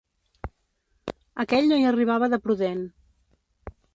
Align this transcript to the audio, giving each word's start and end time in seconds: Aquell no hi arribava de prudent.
Aquell 1.43 1.69
no 1.71 1.79
hi 1.81 1.85
arribava 1.91 2.31
de 2.35 2.41
prudent. 2.47 2.83